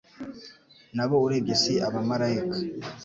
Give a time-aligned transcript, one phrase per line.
[0.95, 2.57] Na bo urebye si abamalayika